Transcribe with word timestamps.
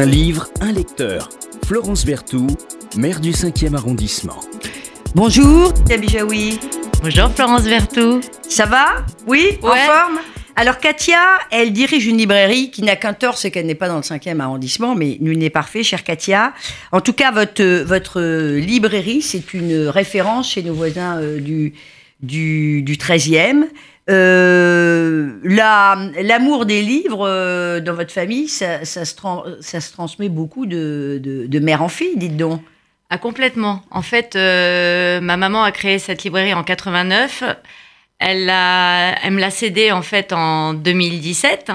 Un 0.00 0.06
livre, 0.06 0.48
un 0.62 0.72
lecteur. 0.72 1.28
Florence 1.66 2.06
Berthoud, 2.06 2.56
maire 2.96 3.20
du 3.20 3.32
5e 3.32 3.74
arrondissement. 3.74 4.40
Bonjour, 5.14 5.74
Katia 5.86 6.24
oui. 6.24 6.58
Bonjour 7.02 7.30
Florence 7.30 7.64
Vertou. 7.64 8.22
Ça 8.48 8.64
va? 8.64 9.04
Oui, 9.26 9.58
en 9.60 9.76
forme? 9.76 10.18
Alors 10.56 10.78
Katia, 10.78 11.18
elle 11.50 11.74
dirige 11.74 12.06
une 12.06 12.16
librairie 12.16 12.70
qui 12.70 12.80
n'a 12.80 12.96
qu'un 12.96 13.12
tort, 13.12 13.36
c'est 13.36 13.50
qu'elle 13.50 13.66
n'est 13.66 13.74
pas 13.74 13.88
dans 13.88 13.96
le 13.96 14.00
5e 14.00 14.40
arrondissement, 14.40 14.94
mais 14.94 15.18
nul 15.20 15.36
n'est 15.36 15.50
parfait, 15.50 15.82
chère 15.82 16.02
Katia. 16.02 16.54
En 16.92 17.02
tout 17.02 17.12
cas, 17.12 17.30
votre, 17.30 17.82
votre 17.82 18.22
librairie, 18.22 19.20
c'est 19.20 19.52
une 19.52 19.86
référence 19.88 20.50
chez 20.52 20.62
nos 20.62 20.72
voisins 20.72 21.18
euh, 21.18 21.40
du, 21.40 21.74
du, 22.22 22.80
du 22.80 22.96
13e. 22.96 23.64
Euh, 24.08 24.99
la- 25.42 25.96
L'amour 26.22 26.66
des 26.66 26.82
livres 26.82 27.26
euh, 27.26 27.80
dans 27.80 27.94
votre 27.94 28.12
famille, 28.12 28.48
ça, 28.48 28.84
ça 28.84 29.04
se, 29.04 29.14
ça 29.60 29.80
se 29.80 29.92
transmet 29.92 30.28
beaucoup 30.28 30.66
de, 30.66 31.20
de, 31.22 31.46
de 31.46 31.58
mère 31.58 31.82
en 31.82 31.88
fille, 31.88 32.16
dites 32.16 32.36
donc. 32.36 32.62
Ah, 33.10 33.18
complètement. 33.18 33.82
En 33.90 34.02
fait, 34.02 34.36
euh, 34.36 35.20
ma 35.20 35.36
maman 35.36 35.62
a 35.64 35.72
créé 35.72 35.98
cette 35.98 36.22
librairie 36.22 36.54
en 36.54 36.62
89. 36.62 37.42
Elle, 38.18 38.44
l'a- 38.46 39.14
elle 39.24 39.32
me 39.32 39.40
l'a 39.40 39.50
cédée 39.50 39.90
en 39.92 40.02
fait 40.02 40.32
en 40.32 40.74
2017. 40.74 41.72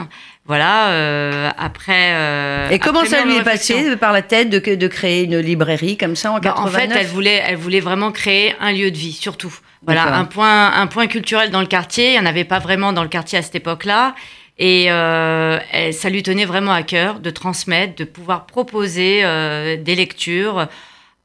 Voilà, 0.47 0.89
euh, 0.91 1.49
après. 1.57 2.11
euh, 2.13 2.69
Et 2.69 2.77
comment 2.77 2.99
après 2.99 3.09
ça 3.09 3.25
lui 3.25 3.35
est 3.37 3.43
passé 3.43 3.95
par 3.97 4.13
la 4.13 4.21
tête 4.21 4.49
de, 4.51 4.75
de 4.75 4.87
créer 4.87 5.23
une 5.23 5.39
librairie 5.39 5.97
comme 5.97 6.15
ça 6.15 6.31
en 6.31 6.35
Bah, 6.35 6.51
89 6.55 6.73
en 6.75 6.77
fait, 6.77 6.99
elle 6.99 7.07
voulait, 7.07 7.41
elle 7.47 7.55
voulait 7.57 7.79
vraiment 7.79 8.11
créer 8.11 8.53
un 8.59 8.71
lieu 8.71 8.91
de 8.91 8.97
vie, 8.97 9.11
surtout. 9.13 9.53
Voilà, 9.85 10.15
un 10.15 10.25
point, 10.25 10.73
un 10.73 10.87
point 10.87 11.07
culturel 11.07 11.51
dans 11.51 11.61
le 11.61 11.67
quartier. 11.67 12.07
Il 12.07 12.11
n'y 12.13 12.19
en 12.19 12.25
avait 12.25 12.43
pas 12.45 12.59
vraiment 12.59 12.93
dans 12.93 13.03
le 13.03 13.09
quartier 13.09 13.37
à 13.39 13.41
cette 13.41 13.55
époque-là. 13.55 14.15
Et 14.57 14.89
euh, 14.89 15.59
ça 15.91 16.09
lui 16.09 16.23
tenait 16.23 16.45
vraiment 16.45 16.71
à 16.71 16.83
cœur 16.83 17.19
de 17.19 17.29
transmettre, 17.29 17.95
de 17.95 18.03
pouvoir 18.05 18.45
proposer 18.45 19.21
euh, 19.23 19.75
des 19.77 19.95
lectures 19.95 20.67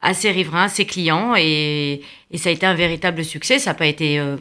à 0.02 0.14
ses 0.14 0.30
riverains, 0.30 0.64
à 0.64 0.69
ses 0.69 0.84
clients. 0.84 1.34
Et, 1.36 2.02
et 2.30 2.39
ça 2.39 2.48
a 2.48 2.52
été 2.52 2.67
un 2.67 2.75
véritable 2.75 3.25
succès. 3.25 3.58
Ça 3.58 3.70
n'a 3.70 3.75
pas 3.75 3.86
été 3.86 4.19
euh, 4.19 4.36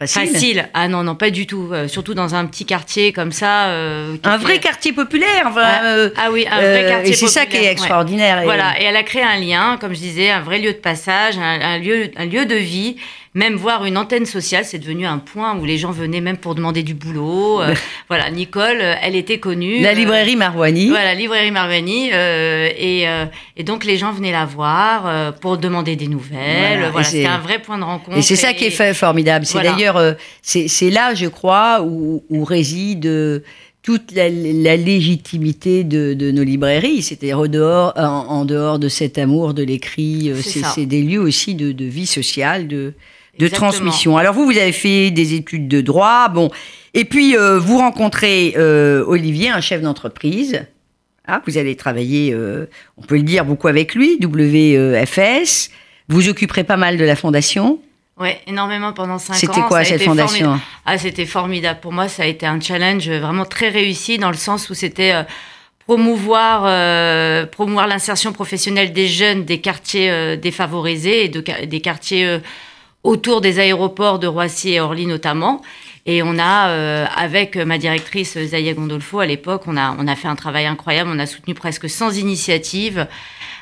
Facile. 0.00 0.28
facile. 0.32 0.68
Ah 0.74 0.88
non, 0.88 1.04
non, 1.04 1.14
pas 1.14 1.30
du 1.30 1.46
tout. 1.46 1.68
Euh, 1.72 1.86
surtout 1.86 2.14
dans 2.14 2.34
un 2.34 2.44
petit 2.46 2.66
quartier 2.66 3.12
comme 3.12 3.30
ça. 3.30 3.66
euh, 3.68 4.16
Un 4.24 4.36
vrai 4.36 4.58
quartier 4.58 4.92
populaire. 4.92 5.44
enfin, 5.46 5.62
Ah, 5.64 5.84
euh, 5.84 6.10
ah 6.16 6.30
oui, 6.32 6.44
un 6.50 6.56
vrai 6.58 6.86
quartier 6.88 7.12
Et 7.12 7.14
c'est 7.16 7.28
ça 7.28 7.42
qui 7.46 7.52
est 7.56 7.58
populaire, 7.58 7.64
ouais. 7.66 7.72
extraordinaire. 7.72 8.40
Et- 8.40 8.44
Voilà, 8.44 8.80
et 8.80 8.84
elle 8.84 8.96
a 8.96 9.04
créé 9.04 9.22
un 9.22 9.38
lien, 9.38 9.78
comme 9.80 9.94
je 9.94 10.00
disais, 10.00 10.30
un 10.30 10.40
vrai 10.40 10.58
lieu 10.58 10.72
de 10.72 10.78
passage, 10.78 11.38
un, 11.38 11.60
un 11.60 11.78
lieu, 11.78 12.10
un 12.16 12.26
lieu 12.26 12.44
de 12.46 12.56
vie, 12.56 12.96
même 13.34 13.56
voir 13.56 13.84
une 13.84 13.98
antenne 13.98 14.26
sociale, 14.26 14.64
c'est 14.64 14.78
devenu 14.78 15.06
un 15.06 15.18
point 15.18 15.56
où 15.58 15.64
les 15.64 15.76
gens 15.76 15.90
venaient 15.90 16.20
même 16.20 16.36
pour 16.36 16.54
demander 16.54 16.82
du 16.84 16.94
boulot. 16.94 17.60
Euh, 17.62 17.74
voilà, 18.08 18.30
Nicole, 18.30 18.78
euh, 18.80 18.94
elle 19.02 19.16
était 19.16 19.38
connue. 19.38 19.80
La 19.80 19.90
Euh, 19.90 19.92
librairie 19.92 20.36
Marouani. 20.36 20.88
voilà, 20.88 21.14
librairie 21.14 21.50
Marvani. 21.50 22.10
euh, 22.12 22.68
et, 22.78 23.06
et 23.56 23.62
donc, 23.64 23.84
les 23.84 23.96
gens 23.96 24.12
venaient 24.12 24.30
la 24.32 24.44
voir 24.44 25.34
pour 25.40 25.58
demander 25.58 25.96
des 25.96 26.06
nouvelles. 26.08 26.76
Voilà, 26.78 26.90
Voilà, 26.90 27.04
c'était 27.06 27.26
un 27.26 27.38
vrai 27.38 27.58
point 27.58 27.76
de 27.78 27.84
rencontre. 27.84 28.16
Et 28.16 28.22
c'est 28.22 28.36
ça 28.36 28.52
qui 28.52 28.66
est 28.66 28.70
fait 28.70 28.94
formidable. 28.94 29.44
C'est 29.46 29.54
Voilà. 29.54 29.72
d'ailleurs, 29.72 30.14
c'est 30.42 30.90
là, 30.90 31.14
je 31.14 31.26
crois, 31.26 31.82
où, 31.82 32.22
où 32.30 32.44
réside 32.44 33.42
toute 33.84 34.12
la, 34.12 34.30
la 34.30 34.76
légitimité 34.76 35.84
de, 35.84 36.14
de 36.14 36.30
nos 36.30 36.42
librairies. 36.42 37.02
C'est-à-dire 37.02 37.38
au 37.38 37.48
dehors, 37.48 37.92
en, 37.96 38.02
en 38.02 38.44
dehors 38.46 38.78
de 38.78 38.88
cet 38.88 39.18
amour 39.18 39.52
de 39.52 39.62
l'écrit, 39.62 40.30
euh, 40.30 40.40
C'est 40.42 40.86
des 40.86 41.02
lieux 41.02 41.20
aussi 41.20 41.54
de, 41.54 41.70
de 41.70 41.84
vie 41.84 42.06
sociale, 42.06 42.66
de, 42.66 42.94
de 43.38 43.48
transmission. 43.48 44.16
Alors 44.16 44.34
vous, 44.34 44.46
vous 44.46 44.56
avez 44.56 44.72
fait 44.72 45.10
des 45.10 45.34
études 45.34 45.68
de 45.68 45.82
droit, 45.82 46.28
bon, 46.30 46.50
et 46.94 47.04
puis 47.04 47.36
euh, 47.36 47.58
vous 47.58 47.76
rencontrez 47.78 48.54
euh, 48.56 49.04
Olivier, 49.06 49.50
un 49.50 49.60
chef 49.60 49.82
d'entreprise. 49.82 50.64
Ah, 51.26 51.42
vous 51.46 51.58
allez 51.58 51.76
travailler, 51.76 52.32
euh, 52.32 52.66
on 52.96 53.02
peut 53.02 53.16
le 53.16 53.22
dire, 53.22 53.44
beaucoup 53.44 53.68
avec 53.68 53.94
lui, 53.94 54.18
WFS. 54.22 55.70
Vous 56.08 56.28
occuperez 56.28 56.64
pas 56.64 56.76
mal 56.76 56.96
de 56.96 57.04
la 57.04 57.16
fondation. 57.16 57.80
Ouais, 58.18 58.40
énormément 58.46 58.92
pendant 58.92 59.18
cinq 59.18 59.34
ans. 59.34 59.38
C'était 59.40 59.60
quoi 59.62 59.84
cette 59.84 60.02
fondation 60.02 60.46
formidable. 60.46 60.62
Ah, 60.86 60.98
c'était 60.98 61.26
formidable. 61.26 61.80
Pour 61.80 61.92
moi, 61.92 62.08
ça 62.08 62.22
a 62.22 62.26
été 62.26 62.46
un 62.46 62.60
challenge 62.60 63.08
vraiment 63.08 63.44
très 63.44 63.70
réussi 63.70 64.18
dans 64.18 64.30
le 64.30 64.36
sens 64.36 64.70
où 64.70 64.74
c'était 64.74 65.12
euh, 65.12 65.22
promouvoir, 65.86 66.62
euh, 66.66 67.44
promouvoir 67.46 67.88
l'insertion 67.88 68.32
professionnelle 68.32 68.92
des 68.92 69.08
jeunes 69.08 69.44
des 69.44 69.60
quartiers 69.60 70.10
euh, 70.10 70.36
défavorisés 70.36 71.24
et 71.24 71.28
de, 71.28 71.42
des 71.66 71.80
quartiers 71.80 72.38
autour 73.02 73.40
des 73.40 73.58
aéroports 73.58 74.18
de 74.18 74.26
Roissy 74.26 74.74
et 74.74 74.80
Orly 74.80 75.06
notamment. 75.06 75.60
Et 76.06 76.22
on 76.22 76.38
a, 76.38 76.68
euh, 76.68 77.06
avec 77.16 77.56
ma 77.56 77.78
directrice 77.78 78.38
Zaya 78.38 78.74
Gondolfo 78.74 79.20
à 79.20 79.26
l'époque, 79.26 79.62
on 79.66 79.76
a, 79.76 79.96
on 79.98 80.06
a 80.06 80.16
fait 80.16 80.28
un 80.28 80.36
travail 80.36 80.66
incroyable. 80.66 81.10
On 81.12 81.18
a 81.18 81.26
soutenu 81.26 81.54
presque 81.54 81.88
100 81.88 82.12
initiatives. 82.12 83.06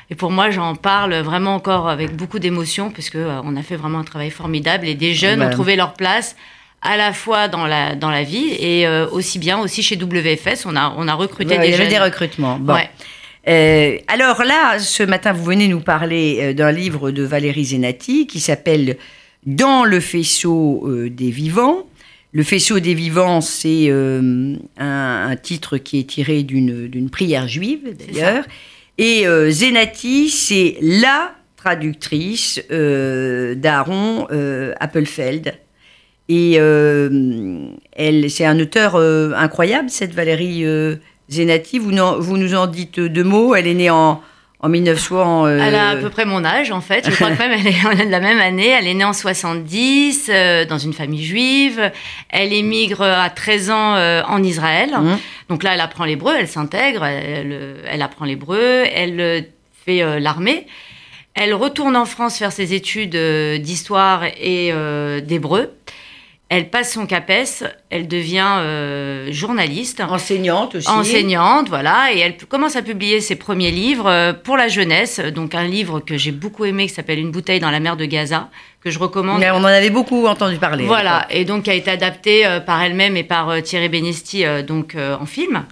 Et 0.09 0.15
pour 0.15 0.31
moi, 0.31 0.49
j'en 0.51 0.75
parle 0.75 1.15
vraiment 1.15 1.55
encore 1.55 1.87
avec 1.89 2.15
beaucoup 2.15 2.39
d'émotion 2.39 2.91
parce 2.91 3.09
que 3.09 3.17
euh, 3.17 3.41
on 3.43 3.55
a 3.55 3.63
fait 3.63 3.75
vraiment 3.75 3.99
un 3.99 4.03
travail 4.03 4.29
formidable 4.31 4.87
et 4.87 4.95
des 4.95 5.13
jeunes 5.13 5.39
Ben. 5.39 5.47
ont 5.47 5.51
trouvé 5.51 5.75
leur 5.75 5.93
place 5.93 6.35
à 6.81 6.97
la 6.97 7.13
fois 7.13 7.47
dans 7.47 7.65
la 7.65 7.95
dans 7.95 8.09
la 8.11 8.23
vie 8.23 8.51
et 8.59 8.85
euh, 8.85 9.07
aussi 9.09 9.39
bien 9.39 9.57
aussi 9.59 9.81
chez 9.81 9.95
WFS. 9.95 10.65
On 10.65 10.75
a 10.75 10.93
on 10.97 11.07
a 11.07 11.13
recruté 11.13 11.55
Ouais, 11.55 11.61
des 11.61 11.67
il 11.67 11.71
y 11.71 11.73
avait 11.75 11.83
jeunes. 11.85 11.93
des 11.93 11.99
recrutements. 11.99 12.59
Bon. 12.59 12.73
Ouais. 12.73 12.89
Euh, 13.47 13.97
alors 14.07 14.43
là, 14.43 14.79
ce 14.79 15.03
matin, 15.03 15.33
vous 15.33 15.43
venez 15.43 15.67
nous 15.67 15.81
parler 15.81 16.53
d'un 16.53 16.71
livre 16.71 17.11
de 17.11 17.23
Valérie 17.23 17.65
Zenati 17.65 18.27
qui 18.27 18.39
s'appelle 18.39 18.97
Dans 19.45 19.83
le 19.85 19.99
faisceau 19.99 20.83
euh, 20.87 21.09
des 21.09 21.29
vivants. 21.31 21.83
Le 22.31 22.43
faisceau 22.43 22.79
des 22.79 22.93
vivants, 22.95 23.41
c'est 23.41 23.91
un, 23.91 24.55
un 24.79 25.35
titre 25.35 25.77
qui 25.77 25.99
est 25.99 26.03
tiré 26.09 26.41
d'une 26.41 27.09
prière 27.11 27.47
juive, 27.47 27.95
d'ailleurs. 27.95 28.43
Et 28.97 29.27
euh, 29.27 29.49
Zenati, 29.49 30.29
c'est 30.29 30.77
la 30.81 31.33
traductrice 31.55 32.61
euh, 32.71 33.55
d'Aaron 33.55 34.27
euh, 34.31 34.73
Appelfeld. 34.79 35.53
Et 36.29 36.55
euh, 36.57 37.67
elle, 37.93 38.29
c'est 38.29 38.45
un 38.45 38.59
auteur 38.59 38.95
euh, 38.95 39.31
incroyable, 39.35 39.89
cette 39.89 40.13
Valérie 40.13 40.65
Zenati. 41.29 41.79
Vous 41.79 41.91
nous 41.91 42.55
en 42.55 42.67
dites 42.67 42.99
deux 42.99 43.23
mots. 43.23 43.55
Elle 43.55 43.67
est 43.67 43.73
née 43.73 43.89
en, 43.89 44.21
en 44.63 44.69
1900. 44.69 45.45
euh, 45.45 45.59
Elle 45.61 45.75
a 45.75 45.89
à 45.89 45.95
peu 45.97 46.09
près 46.09 46.23
mon 46.25 46.43
âge, 46.45 46.71
en 46.71 46.79
fait. 46.79 47.05
Je 47.05 47.13
crois 47.13 47.31
que 47.31 47.37
même 47.37 47.51
elle 47.51 47.67
est 47.67 47.75
on 47.85 47.91
est 47.91 48.05
de 48.05 48.11
la 48.11 48.21
même 48.21 48.39
année. 48.39 48.69
Elle 48.69 48.87
est 48.87 48.93
née 48.93 49.03
en 49.03 49.11
70, 49.11 50.29
euh, 50.29 50.65
dans 50.65 50.77
une 50.77 50.93
famille 50.93 51.23
juive. 51.23 51.91
Elle 52.29 52.53
émigre 52.53 53.01
à 53.01 53.29
13 53.29 53.69
ans 53.69 53.95
euh, 53.95 54.23
en 54.25 54.41
Israël. 54.41 54.91
Mhm. 54.97 55.17
Donc 55.49 55.63
là, 55.63 55.73
elle 55.73 55.81
apprend 55.81 56.05
l'hébreu, 56.05 56.33
elle 56.39 56.47
s'intègre, 56.47 57.03
elle, 57.03 57.75
elle 57.85 58.01
apprend 58.01 58.23
l'hébreu, 58.23 58.85
elle 58.95 59.19
euh, 59.19 59.41
fait 59.85 60.19
l'armée. 60.21 60.65
Elle 61.35 61.53
retourne 61.53 61.97
en 61.97 62.05
France 62.05 62.37
faire 62.37 62.53
ses 62.53 62.73
études 62.73 63.17
d'histoire 63.59 64.23
et 64.23 64.71
d'hébreu. 65.23 65.73
Elle 66.55 66.69
passe 66.69 66.93
son 66.93 67.07
CAPES, 67.07 67.63
elle 67.89 68.07
devient 68.07 68.57
euh, 68.59 69.31
journaliste. 69.31 70.01
enseignante 70.01 70.75
aussi. 70.75 70.87
Enseignante, 70.87 71.67
voilà, 71.67 72.13
et 72.13 72.19
elle 72.19 72.37
commence 72.37 72.75
à 72.75 72.83
publier 72.83 73.21
ses 73.21 73.35
premiers 73.35 73.71
livres 73.71 74.05
euh, 74.05 74.33
pour 74.33 74.55
la 74.55 74.67
jeunesse. 74.67 75.19
Donc 75.19 75.55
un 75.55 75.63
livre 75.63 75.99
que 75.99 76.15
j'ai 76.15 76.31
beaucoup 76.31 76.65
aimé 76.65 76.85
qui 76.85 76.93
s'appelle 76.93 77.17
Une 77.17 77.31
bouteille 77.31 77.59
dans 77.59 77.71
la 77.71 77.79
mer 77.79 77.97
de 77.97 78.05
Gaza, 78.05 78.49
que 78.81 78.91
je 78.91 78.99
recommande. 78.99 79.39
Mais 79.39 79.49
on 79.49 79.55
en 79.55 79.65
avait 79.65 79.89
beaucoup 79.89 80.27
entendu 80.27 80.57
parler. 80.57 80.85
Voilà, 80.85 81.25
et 81.31 81.43
donc 81.43 81.63
qui 81.63 81.71
a 81.71 81.73
été 81.73 81.89
adapté 81.89 82.45
euh, 82.45 82.59
par 82.59 82.83
elle-même 82.83 83.17
et 83.17 83.23
par 83.23 83.59
Thierry 83.63 83.89
Benesti 83.89 84.45
donc 84.67 84.95
en 84.95 85.25
film. 85.25 85.65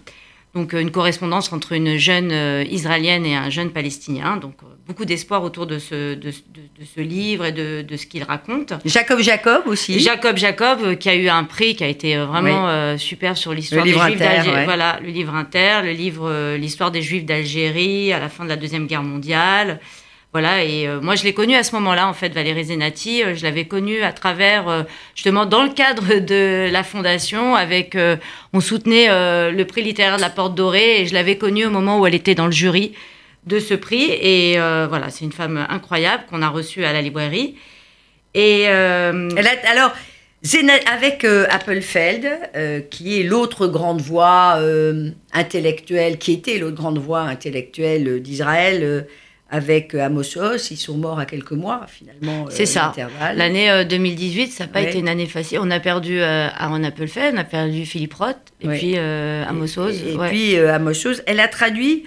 Donc 0.54 0.74
euh, 0.74 0.80
une 0.82 0.92
correspondance 0.92 1.52
entre 1.54 1.72
une 1.72 1.96
jeune 1.98 2.30
euh, 2.32 2.64
israélienne 2.70 3.26
et 3.26 3.36
un 3.36 3.50
jeune 3.50 3.70
palestinien. 3.72 4.36
Donc 4.38 4.56
euh, 4.64 4.66
beaucoup 4.88 5.06
d'espoir 5.06 5.44
autour 5.44 5.66
de 5.66 5.80
ce, 5.80 6.14
de, 6.16 6.30
de- 6.30 6.32
de 6.32 6.86
ce 6.96 7.00
livre 7.00 7.46
et 7.46 7.52
de, 7.54 7.82
de 7.84 7.96
ce 7.96 8.06
qu'il 8.06 8.24
raconte. 8.24 8.74
Jacob 8.84 9.20
Jacob 9.22 9.62
aussi. 9.68 10.00
Jacob 10.00 10.36
Jacob, 10.38 10.96
qui 10.98 11.08
a 11.10 11.16
eu 11.16 11.30
un 11.30 11.46
prix 11.46 11.76
qui 11.76 11.84
a 11.84 11.88
été 11.88 12.18
vraiment 12.18 12.98
super 12.98 13.38
sur 13.38 13.54
l'histoire 13.54 13.86
des 13.86 13.94
Juifs 14.10 14.20
d'Algérie. 14.20 14.56
ouais. 14.58 14.66
Voilà, 14.66 15.00
le 15.02 15.10
livre 15.10 15.34
inter, 15.36 15.82
le 15.84 15.92
livre 15.92 16.56
l'histoire 16.58 16.92
des 16.92 17.02
Juifs 17.02 17.26
d'Algérie 17.26 18.12
à 18.12 18.20
la 18.20 18.28
fin 18.28 18.44
de 18.44 18.50
la 18.50 18.58
deuxième 18.58 18.88
guerre 18.88 19.04
mondiale. 19.04 19.80
Voilà, 20.34 20.64
et 20.64 20.88
euh, 20.88 21.02
moi 21.02 21.16
je 21.16 21.26
l'ai 21.26 21.34
connue 21.34 21.56
à 21.56 21.64
ce 21.64 21.76
moment-là, 21.76 22.08
en 22.08 22.14
fait, 22.14 22.30
Valérie 22.30 22.66
Zenati. 22.66 23.22
euh, 23.22 23.36
je 23.36 23.44
l'avais 23.44 23.66
connue 23.66 24.02
à 24.02 24.14
travers, 24.14 24.70
euh, 24.70 24.84
justement, 25.14 25.46
dans 25.46 25.64
le 25.64 25.70
cadre 25.72 26.20
de 26.20 26.70
la 26.72 26.84
fondation, 26.84 27.56
avec, 27.56 27.96
euh, 27.96 28.16
on 28.54 28.62
soutenait 28.62 29.10
euh, 29.10 29.52
le 29.52 29.66
prix 29.66 29.82
littéraire 29.82 30.16
de 30.16 30.22
la 30.22 30.30
Porte 30.30 30.56
Dorée, 30.56 31.02
et 31.02 31.06
je 31.06 31.14
l'avais 31.14 31.38
connue 31.38 31.66
au 31.66 31.70
moment 31.70 32.00
où 32.00 32.08
elle 32.08 32.16
était 32.16 32.36
dans 32.36 32.46
le 32.46 32.52
jury 32.52 32.94
de 33.46 33.60
ce 33.60 33.74
prix. 33.74 34.10
Et 34.10 34.56
voilà, 34.58 35.10
c'est 35.10 35.26
une 35.26 35.32
femme 35.32 35.66
incroyable 35.70 36.24
qu'on 36.30 36.42
a 36.42 36.50
reçue 36.50 36.86
à 36.86 36.94
la 36.94 37.02
librairie. 37.02 37.56
Et 38.34 38.68
alors, 38.68 39.92
avec 40.92 41.24
euh, 41.24 41.46
Appelfeld, 41.50 42.28
euh, 42.56 42.82
qui 42.82 43.20
est 43.20 43.24
l'autre 43.24 43.68
grande 43.68 44.02
voix 44.02 44.56
euh, 44.58 45.12
intellectuelle, 45.34 46.18
qui 46.18 46.34
était 46.34 46.58
l'autre 46.58 46.78
grande 46.78 46.98
voix 46.98 47.22
intellectuelle 47.22 48.22
d'Israël, 48.22 49.06
avec 49.52 49.94
euh, 49.94 50.06
Amos 50.06 50.38
Oz, 50.38 50.72
ils 50.72 50.78
sont 50.78 50.96
morts 50.98 51.20
à 51.20 51.26
quelques 51.26 51.52
mois 51.52 51.86
finalement. 51.88 52.46
euh, 52.46 52.50
C'est 52.50 52.66
ça. 52.66 52.88
d'intervalle. 52.96 53.38
L'année 53.38 53.70
euh, 53.70 53.84
2018, 53.84 54.48
ça 54.52 54.64
n'a 54.64 54.68
pas 54.70 54.82
Ouais. 54.82 54.90
été 54.90 55.00
une 55.00 55.10
année 55.10 55.26
facile. 55.28 55.60
On 55.62 55.70
a 55.70 55.80
perdu 55.80 56.22
euh, 56.22 56.48
Aaron 56.56 56.84
Appelfeld, 56.84 57.36
on 57.36 57.38
a 57.38 57.44
perdu 57.44 57.86
Philippe 57.86 58.14
Roth, 58.14 58.38
et 58.62 58.68
Ouais. 58.68 58.78
puis 58.78 58.94
euh, 58.98 59.44
Amos 59.46 59.78
Oz. 59.78 60.02
Et, 60.04 60.14
et 60.14 60.16
ouais. 60.16 60.30
puis 60.30 60.56
euh, 60.58 60.74
Amos 60.74 61.06
Oz, 61.06 61.22
elle 61.28 61.40
a 61.42 61.48
traduit 61.48 62.06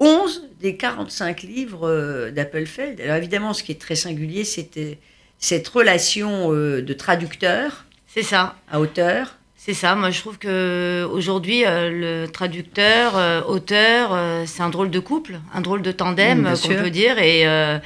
11 0.00 0.44
des 0.60 0.76
45 0.76 1.42
livres 1.42 1.88
euh, 1.88 2.30
d'Appelfeld. 2.30 3.00
Alors 3.00 3.16
évidemment, 3.16 3.52
ce 3.52 3.62
qui 3.62 3.72
est 3.72 3.80
très 3.80 3.94
singulier, 3.94 4.44
c'était 4.44 4.98
cette 5.38 5.68
relation 5.68 6.52
euh, 6.54 6.80
de 6.82 6.92
traducteur 6.94 7.84
C'est 8.06 8.22
ça. 8.22 8.56
à 8.72 8.80
auteur. 8.80 9.36
C'est 9.66 9.74
ça. 9.74 9.96
Moi, 9.96 10.10
je 10.12 10.20
trouve 10.20 10.38
que 10.38 11.04
aujourd'hui, 11.10 11.64
euh, 11.66 11.90
le 12.24 12.30
traducteur, 12.30 13.16
euh, 13.16 13.42
auteur, 13.42 14.10
euh, 14.12 14.44
c'est 14.46 14.62
un 14.62 14.68
drôle 14.68 14.90
de 14.90 15.00
couple, 15.00 15.40
un 15.52 15.60
drôle 15.60 15.82
de 15.82 15.90
tandem, 15.90 16.42
Mm, 16.42 16.54
qu'on 16.56 16.68
peut 16.84 16.90
dire. 16.90 17.18
Et 17.18 17.48
euh, 17.48 17.78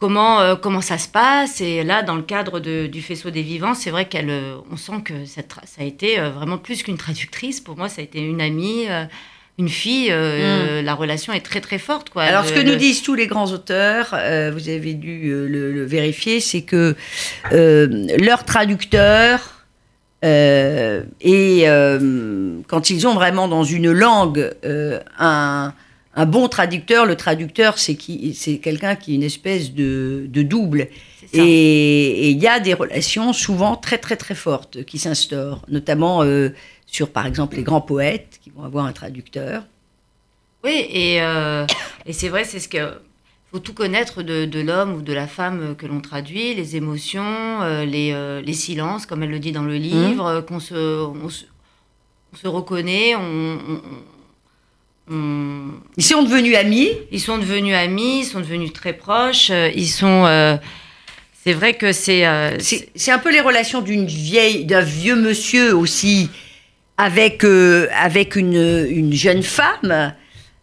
comment 0.00 0.40
euh, 0.40 0.56
comment 0.56 0.80
ça 0.80 0.98
se 0.98 1.06
passe? 1.08 1.60
Et 1.60 1.84
là, 1.84 2.02
dans 2.02 2.16
le 2.16 2.22
cadre 2.22 2.58
de- 2.58 2.88
du 2.88 3.02
faisceau 3.02 3.30
des 3.30 3.42
vivants, 3.42 3.74
c'est 3.74 3.90
vrai 3.90 4.06
qu'elle, 4.06 4.30
euh, 4.30 4.56
on 4.72 4.76
sent 4.76 5.02
que 5.04 5.12
tra- 5.12 5.64
ça 5.64 5.82
a 5.82 5.84
été 5.84 6.18
euh, 6.18 6.30
vraiment 6.30 6.58
plus 6.58 6.82
qu'une 6.82 6.96
traductrice. 6.98 7.60
Pour 7.60 7.76
moi, 7.76 7.88
ça 7.88 8.00
a 8.00 8.04
été 8.04 8.18
une 8.20 8.40
amie. 8.40 8.86
euh, 8.88 9.04
une 9.58 9.68
fille, 9.68 10.08
euh, 10.10 10.80
la 10.80 10.94
relation 10.94 11.34
est 11.34 11.40
très 11.44 11.60
très 11.60 11.76
forte. 11.78 12.08
Quoi. 12.08 12.24
Mm. 12.24 12.28
Alors, 12.28 12.44
ce 12.46 12.52
que 12.54 12.60
nous 12.60 12.76
disent 12.76 13.02
tous 13.02 13.14
les 13.14 13.26
grands 13.26 13.52
auteurs, 13.52 14.08
euh, 14.14 14.50
vous 14.52 14.70
avez 14.70 14.94
dû 14.94 15.28
euh, 15.30 15.46
le, 15.46 15.70
le 15.72 15.84
vérifier, 15.84 16.40
c'est 16.40 16.62
que 16.62 16.96
euh, 17.52 18.06
leur 18.18 18.44
traducteur, 18.46 19.59
euh, 20.24 21.02
et 21.20 21.62
euh, 21.64 22.60
quand 22.68 22.90
ils 22.90 23.06
ont 23.06 23.14
vraiment 23.14 23.48
dans 23.48 23.64
une 23.64 23.90
langue 23.90 24.52
euh, 24.64 25.00
un, 25.18 25.72
un 26.14 26.26
bon 26.26 26.48
traducteur, 26.48 27.06
le 27.06 27.16
traducteur, 27.16 27.78
c'est 27.78 27.94
qui, 27.94 28.34
c'est 28.34 28.58
quelqu'un 28.58 28.96
qui 28.96 29.12
est 29.12 29.14
une 29.14 29.22
espèce 29.22 29.72
de, 29.72 30.26
de 30.28 30.42
double. 30.42 30.88
et 31.32 32.30
il 32.30 32.38
y 32.38 32.48
a 32.48 32.60
des 32.60 32.74
relations 32.74 33.32
souvent 33.32 33.76
très 33.76 33.98
très 33.98 34.16
très 34.16 34.34
fortes 34.34 34.84
qui 34.84 34.98
s'instaurent, 34.98 35.62
notamment 35.68 36.22
euh, 36.22 36.50
sur 36.86 37.10
par 37.10 37.26
exemple 37.26 37.56
les 37.56 37.62
grands 37.62 37.80
poètes 37.80 38.40
qui 38.42 38.50
vont 38.50 38.64
avoir 38.64 38.84
un 38.84 38.92
traducteur. 38.92 39.64
Oui, 40.64 40.86
et, 40.90 41.22
euh, 41.22 41.64
et 42.04 42.12
c'est 42.12 42.28
vrai, 42.28 42.44
c'est 42.44 42.60
ce 42.60 42.68
que 42.68 43.00
faut 43.52 43.58
tout 43.58 43.72
connaître 43.74 44.22
de, 44.22 44.44
de 44.44 44.60
l'homme 44.60 44.94
ou 44.94 45.02
de 45.02 45.12
la 45.12 45.26
femme 45.26 45.74
que 45.76 45.86
l'on 45.86 46.00
traduit, 46.00 46.54
les 46.54 46.76
émotions, 46.76 47.24
euh, 47.62 47.84
les, 47.84 48.12
euh, 48.12 48.40
les 48.40 48.52
silences, 48.52 49.06
comme 49.06 49.22
elle 49.24 49.30
le 49.30 49.40
dit 49.40 49.52
dans 49.52 49.64
le 49.64 49.74
livre, 49.76 50.26
euh, 50.26 50.40
qu'on 50.42 50.60
se, 50.60 50.74
on 51.04 51.28
se, 51.28 51.44
on 52.32 52.36
se 52.36 52.46
reconnaît, 52.46 53.14
on, 53.16 53.58
on- 53.68 53.82
on- 55.12 55.70
Ils 55.96 56.04
sont 56.04 56.22
devenus 56.22 56.54
amis. 56.56 56.90
ils 57.10 57.20
sont 57.20 57.38
devenus 57.38 57.74
amis, 57.74 58.20
ils 58.20 58.24
sont 58.24 58.38
devenus 58.40 58.72
très 58.72 58.92
proches, 58.92 59.50
euh, 59.50 59.68
ils 59.74 59.88
sont... 59.88 60.24
euh, 60.26 60.56
c'est 61.42 61.52
vrai 61.54 61.74
que 61.74 61.90
c'est... 61.92 62.26
euh, 62.26 62.56
C'est 62.60 62.90
c'est 62.94 63.10
un 63.10 63.18
peu 63.18 63.32
les 63.32 63.40
relations 63.40 63.80
d'une 63.80 64.06
vieille, 64.06 64.64
d'un 64.64 64.82
vieux 64.82 65.16
monsieur 65.16 65.74
aussi 65.76 66.28
avec 66.98 67.42
euh, 67.44 67.88
avec 67.98 68.36
une, 68.36 68.86
une 68.88 69.12
jeune 69.12 69.42
femme. 69.42 70.14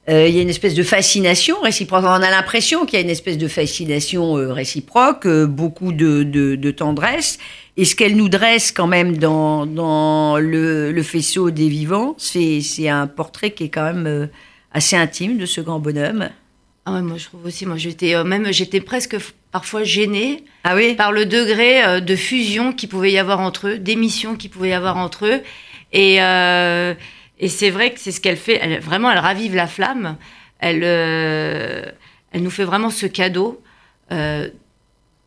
Euh, 0.09 0.27
il 0.27 0.35
y 0.35 0.39
a 0.39 0.41
une 0.41 0.49
espèce 0.49 0.73
de 0.73 0.83
fascination 0.83 1.59
réciproque. 1.61 2.03
On 2.05 2.07
a 2.07 2.29
l'impression 2.31 2.85
qu'il 2.85 2.97
y 2.97 3.01
a 3.01 3.03
une 3.03 3.09
espèce 3.09 3.37
de 3.37 3.47
fascination 3.47 4.37
euh, 4.37 4.53
réciproque, 4.53 5.25
euh, 5.25 5.45
beaucoup 5.45 5.91
de, 5.91 6.23
de, 6.23 6.55
de 6.55 6.71
tendresse. 6.71 7.39
Et 7.75 7.83
ce 7.85 7.95
qu'elle 7.95 8.15
nous 8.15 8.29
dresse 8.29 8.71
quand 8.71 8.87
même 8.87 9.17
dans, 9.17 9.65
dans 9.65 10.37
le, 10.37 10.91
le 10.91 11.03
faisceau 11.03 11.51
des 11.51 11.67
vivants, 11.67 12.15
c'est 12.17 12.61
un 12.87 13.05
portrait 13.07 13.51
qui 13.51 13.65
est 13.65 13.69
quand 13.69 13.93
même 13.93 14.29
assez 14.71 14.95
intime 14.95 15.37
de 15.37 15.45
ce 15.45 15.61
grand 15.61 15.79
bonhomme. 15.79 16.29
Ah 16.85 16.93
ouais, 16.93 17.01
moi 17.01 17.17
je 17.17 17.25
trouve 17.25 17.45
aussi, 17.45 17.65
moi 17.65 17.75
j'étais 17.75 18.15
euh, 18.15 18.23
même, 18.23 18.53
j'étais 18.53 18.79
presque 18.79 19.17
parfois 19.51 19.83
gênée 19.83 20.45
Ah 20.63 20.73
oui? 20.73 20.95
par 20.95 21.11
le 21.11 21.25
degré 21.25 21.83
euh, 21.83 21.99
de 21.99 22.15
fusion 22.15 22.71
qu'il 22.71 22.87
pouvait 22.87 23.11
y 23.11 23.17
avoir 23.17 23.41
entre 23.41 23.67
eux, 23.67 23.77
d'émission 23.77 24.37
qu'il 24.37 24.49
pouvait 24.49 24.69
y 24.69 24.73
avoir 24.73 24.95
entre 24.95 25.25
eux. 25.25 25.41
Et, 25.91 26.21
euh, 26.21 26.93
et 27.39 27.49
c'est 27.49 27.69
vrai 27.69 27.91
que 27.91 27.99
c'est 27.99 28.11
ce 28.11 28.21
qu'elle 28.21 28.37
fait. 28.37 28.59
Elle, 28.61 28.79
vraiment, 28.79 29.11
elle 29.11 29.19
ravive 29.19 29.55
la 29.55 29.67
flamme. 29.67 30.17
Elle, 30.59 30.81
euh, 30.83 31.85
elle 32.31 32.43
nous 32.43 32.49
fait 32.49 32.63
vraiment 32.65 32.89
ce 32.89 33.05
cadeau. 33.05 33.61
euh, 34.11 34.49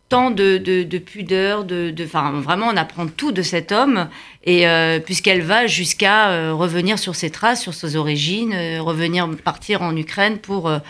tant 0.08 0.32
de, 0.32 0.58
de, 0.58 0.82
de 0.82 0.98
pudeur, 0.98 1.64
de, 1.64 1.90
de, 1.90 2.04
vraiment, 2.04 2.66
on 2.66 2.76
apprend 2.76 3.06
tout 3.06 3.30
de 3.30 3.42
cet 3.42 3.70
homme, 3.70 4.08
et 4.42 4.66
euh, 4.66 4.98
puisqu'elle 4.98 5.40
va 5.40 5.68
jusqu'à 5.68 6.30
euh, 6.30 6.52
revenir 6.52 6.98
sur 6.98 7.14
ses 7.14 7.30
traces, 7.30 7.62
sur 7.62 7.74
ses 7.74 7.94
origines, 7.94 8.52
euh, 8.52 8.82
revenir 8.82 9.28
partir 9.44 9.82
en 9.82 9.96
Ukraine 9.96 10.38
pour 10.38 10.68
euh, 10.68 10.80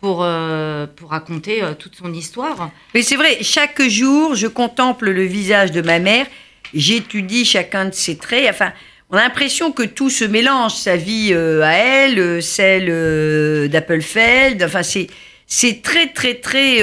pour 0.00 0.24
euh, 0.24 0.88
pour 0.96 1.10
raconter 1.10 1.62
toute 1.78 1.94
son 1.94 2.12
histoire. 2.12 2.70
Mais 2.92 3.02
c'est 3.02 3.14
vrai, 3.14 3.38
chaque 3.40 3.80
jour, 3.82 4.34
je 4.34 4.48
contemple 4.48 5.10
le 5.10 5.22
visage 5.22 5.70
de 5.70 5.80
ma 5.80 6.00
mère, 6.00 6.26
j'étudie 6.74 7.44
chacun 7.44 7.84
de 7.84 7.94
ses 7.94 8.18
traits. 8.18 8.48
Enfin, 8.50 8.72
on 9.10 9.16
a 9.16 9.22
l'impression 9.22 9.70
que 9.72 9.84
tout 9.84 10.10
se 10.10 10.24
mélange, 10.24 10.74
sa 10.74 10.96
vie 10.96 11.30
euh, 11.32 11.62
à 11.62 11.72
elle, 11.74 12.18
euh, 12.18 12.40
celle 12.40 12.86
euh, 12.88 13.68
d'Appelfeld. 13.68 14.62
Enfin, 14.62 14.82
c'est 14.82 15.06
c'est 15.46 15.80
très 15.80 16.08
très 16.08 16.34
très 16.34 16.80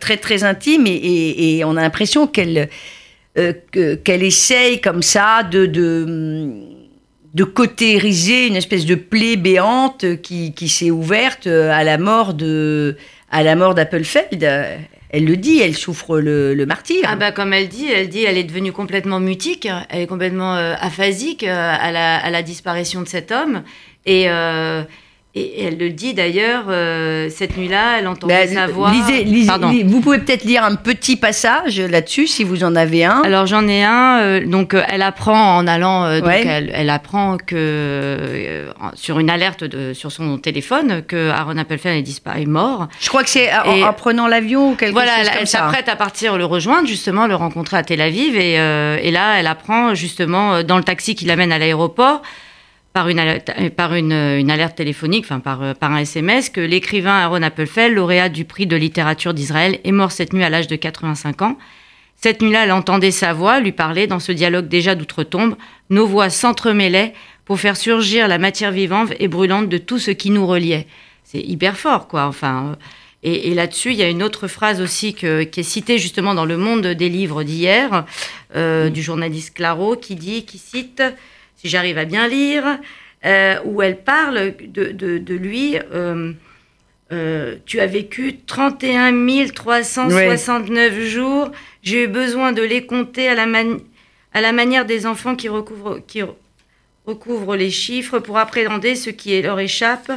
très 0.00 0.16
très 0.16 0.42
intime 0.42 0.86
et, 0.86 0.90
et- 0.90 1.58
et 1.58 1.64
on 1.64 1.76
a 1.76 1.82
l'impression 1.82 2.26
qu'elle 2.26 2.70
que- 3.34 3.94
qu'elle 3.96 4.22
essaye 4.22 4.80
comme 4.80 5.02
ça 5.02 5.42
de, 5.42 5.66
de 5.66 6.54
de 7.34 7.44
cautériser 7.44 8.46
une 8.46 8.56
espèce 8.56 8.86
de 8.86 8.94
plaie 8.94 9.36
béante 9.36 10.06
qui, 10.22 10.54
qui 10.54 10.70
s'est 10.70 10.90
ouverte 10.90 11.46
à 11.46 11.84
la 11.84 11.98
mort 11.98 12.32
de 12.32 12.96
à 13.30 13.42
la 13.42 13.54
mort 13.54 13.74
d'Appelfeld. 13.74 14.42
Elle 15.10 15.24
le 15.24 15.36
dit, 15.36 15.60
elle 15.60 15.76
souffre 15.76 16.18
le, 16.18 16.54
le 16.54 16.66
martyr. 16.66 17.02
Ah 17.04 17.16
bah 17.16 17.32
comme 17.32 17.52
elle 17.52 17.68
dit, 17.68 17.86
elle 17.88 18.08
dit 18.08 18.24
elle 18.24 18.38
est 18.38 18.44
devenue 18.44 18.72
complètement 18.72 19.20
mutique, 19.20 19.68
elle 19.88 20.02
est 20.02 20.06
complètement 20.06 20.56
euh, 20.56 20.74
aphasique 20.80 21.44
euh, 21.44 21.76
à, 21.80 21.92
la, 21.92 22.16
à 22.16 22.30
la 22.30 22.42
disparition 22.42 23.02
de 23.02 23.08
cet 23.08 23.30
homme. 23.30 23.62
Et, 24.04 24.28
euh, 24.28 24.82
et 25.38 25.64
elle 25.64 25.76
le 25.78 25.90
dit 25.90 26.14
d'ailleurs, 26.14 26.64
euh, 26.68 27.28
cette 27.30 27.56
nuit-là, 27.56 27.98
elle 27.98 28.08
entendait 28.08 28.46
Bah, 28.46 28.52
sa 28.52 28.66
voix. 28.66 28.90
lisez- 28.90 29.24
lisez- 29.24 29.84
vous 29.84 30.00
pouvez 30.00 30.18
peut-être 30.18 30.44
lire 30.44 30.64
un 30.64 30.74
petit 30.76 31.16
passage 31.16 31.78
là-dessus 31.80 32.26
si 32.26 32.42
vous 32.42 32.64
en 32.64 32.74
avez 32.74 33.04
un. 33.04 33.20
Alors 33.22 33.46
j'en 33.46 33.68
ai 33.68 33.84
un. 33.84 34.18
euh, 34.20 34.46
donc 34.46 34.72
euh, 34.74 34.82
elle 34.88 35.02
apprend 35.02 35.56
en 35.58 35.66
allant. 35.66 36.04
euh, 36.04 36.20
donc 36.20 36.28
Ouais. 36.28 36.44
elle, 36.46 36.70
elle 36.74 36.90
apprend 36.90 37.36
que 37.36 38.66
sur 38.94 39.18
une 39.18 39.30
alerte 39.30 39.64
de, 39.64 39.92
sur 39.92 40.10
son 40.12 40.38
téléphone 40.38 41.02
que 41.06 41.30
Aaron 41.30 41.56
Appelfeld 41.58 41.98
est 41.98 42.02
disparu, 42.02 42.42
est 42.42 42.46
mort. 42.46 42.88
Je 43.00 43.08
crois 43.08 43.22
que 43.22 43.30
c'est 43.30 43.50
en, 43.54 43.92
prenant 43.92 44.26
l'avion 44.28 44.70
ou 44.72 44.74
quelque 44.74 44.92
Voilà, 44.92 45.16
chose 45.18 45.20
elle, 45.26 45.28
comme 45.32 45.40
elle 45.42 45.46
ça. 45.46 45.58
s'apprête 45.58 45.88
à 45.88 45.96
partir 45.96 46.36
le 46.38 46.44
rejoindre, 46.44 46.88
justement, 46.88 47.26
le 47.26 47.34
rencontrer 47.34 47.76
à 47.76 47.82
Tel 47.82 48.00
Aviv. 48.00 48.36
Et, 48.36 48.54
et 48.54 49.10
là, 49.10 49.38
elle 49.38 49.46
apprend 49.46 49.94
justement 49.94 50.62
dans 50.62 50.78
le 50.78 50.84
taxi 50.84 51.14
qui 51.14 51.24
l'amène 51.26 51.52
à 51.52 51.58
l'aéroport, 51.58 52.22
par, 52.96 53.10
une 53.10 53.18
alerte, 53.18 53.50
euh, 53.60 53.68
par 53.68 53.94
une, 53.94 54.10
euh, 54.12 54.38
une 54.40 54.50
alerte 54.50 54.76
téléphonique, 54.76 55.26
enfin 55.26 55.38
par, 55.38 55.62
euh, 55.62 55.74
par 55.74 55.92
un 55.92 55.98
SMS, 55.98 56.48
que 56.48 56.62
l'écrivain 56.62 57.14
Aaron 57.14 57.42
Appelfeld, 57.42 57.94
lauréat 57.94 58.30
du 58.30 58.46
prix 58.46 58.66
de 58.66 58.74
littérature 58.74 59.34
d'Israël, 59.34 59.80
est 59.84 59.92
mort 59.92 60.12
cette 60.12 60.32
nuit 60.32 60.42
à 60.42 60.48
l'âge 60.48 60.66
de 60.66 60.76
85 60.76 61.42
ans. 61.42 61.58
Cette 62.16 62.40
nuit-là, 62.40 62.64
elle 62.64 62.72
entendait 62.72 63.10
sa 63.10 63.34
voix 63.34 63.60
lui 63.60 63.72
parler 63.72 64.06
dans 64.06 64.18
ce 64.18 64.32
dialogue 64.32 64.68
déjà 64.68 64.94
d'outre-tombe. 64.94 65.56
Nos 65.90 66.06
voix 66.06 66.30
s'entremêlaient 66.30 67.12
pour 67.44 67.60
faire 67.60 67.76
surgir 67.76 68.28
la 68.28 68.38
matière 68.38 68.72
vivante 68.72 69.12
et 69.20 69.28
brûlante 69.28 69.68
de 69.68 69.76
tout 69.76 69.98
ce 69.98 70.10
qui 70.10 70.30
nous 70.30 70.46
reliait. 70.46 70.86
C'est 71.22 71.42
hyper 71.42 71.76
fort, 71.76 72.08
quoi. 72.08 72.24
Enfin, 72.24 72.76
et, 73.22 73.50
et 73.50 73.54
là-dessus, 73.54 73.90
il 73.90 73.96
y 73.98 74.04
a 74.04 74.08
une 74.08 74.22
autre 74.22 74.48
phrase 74.48 74.80
aussi 74.80 75.12
que- 75.12 75.42
qui 75.42 75.60
est 75.60 75.64
citée 75.64 75.98
justement 75.98 76.32
dans 76.32 76.46
le 76.46 76.56
Monde 76.56 76.86
des 76.86 77.10
livres 77.10 77.42
d'hier, 77.42 78.06
euh, 78.54 78.88
du 78.88 79.02
journaliste 79.02 79.52
Claro, 79.54 79.96
qui 79.96 80.14
dit, 80.14 80.46
qui 80.46 80.56
cite, 80.56 81.02
si 81.56 81.68
j'arrive 81.68 81.98
à 81.98 82.04
bien 82.04 82.28
lire, 82.28 82.78
euh, 83.24 83.56
où 83.64 83.82
elle 83.82 83.98
parle 83.98 84.54
de, 84.60 84.92
de- 84.92 85.18
de 85.18 85.34
lui. 85.34 85.76
euh, 85.92 86.32
euh, 87.12 87.54
tu 87.66 87.78
as 87.80 87.86
vécu 87.86 88.36
31 88.46 89.12
369 89.54 91.00
jours. 91.04 91.50
J'ai 91.82 92.04
eu 92.04 92.08
besoin 92.08 92.52
de 92.52 92.62
les 92.62 92.84
compter 92.84 93.28
à 93.28 93.34
la, 93.34 93.46
mani- 93.46 93.82
à 94.34 94.40
la 94.40 94.52
manière 94.52 94.84
des 94.84 95.06
enfants 95.06 95.36
qui 95.36 95.48
recouvrent, 95.48 96.00
qui 96.06 96.20
re- 96.22 96.34
recouvrent 97.06 97.54
les 97.56 97.70
chiffres 97.70 98.18
pour 98.18 98.38
appréhender 98.38 98.96
ce 98.96 99.10
qui 99.10 99.40
leur 99.40 99.60
échappe. 99.60 100.10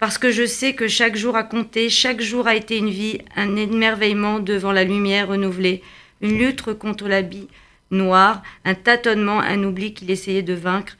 Parce 0.00 0.18
que 0.18 0.32
je 0.32 0.44
sais 0.44 0.74
que 0.74 0.88
chaque 0.88 1.16
jour 1.16 1.36
a 1.36 1.44
compté, 1.44 1.88
chaque 1.88 2.20
jour 2.20 2.48
a 2.48 2.56
été 2.56 2.76
une 2.78 2.90
vie, 2.90 3.18
un 3.36 3.54
émerveillement 3.54 4.40
devant 4.40 4.72
la 4.72 4.82
lumière 4.84 5.28
renouvelée, 5.28 5.82
une 6.20 6.36
lutte 6.36 6.62
contre 6.74 7.06
l'habit 7.08 7.46
noir, 7.90 8.42
un 8.64 8.74
tâtonnement, 8.74 9.40
un 9.40 9.62
oubli 9.64 9.94
qu'il 9.94 10.10
essayait 10.10 10.42
de 10.42 10.54
vaincre, 10.54 10.96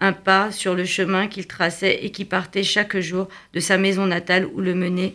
un 0.00 0.12
pas 0.12 0.52
sur 0.52 0.74
le 0.74 0.84
chemin 0.84 1.26
qu'il 1.26 1.46
traçait 1.46 2.00
et 2.02 2.10
qui 2.10 2.24
partait 2.24 2.62
chaque 2.62 2.98
jour 2.98 3.28
de 3.54 3.60
sa 3.60 3.78
maison 3.78 4.06
natale 4.06 4.46
ou 4.54 4.60
le 4.60 4.74
menait 4.74 5.14